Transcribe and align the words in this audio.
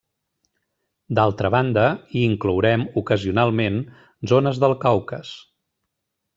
D'altra 1.19 1.51
banda, 1.55 1.83
hi 2.15 2.23
inclourem 2.29 2.87
ocasionalment 3.03 3.79
zones 4.35 4.65
del 4.65 4.77
Caucas. 4.89 5.39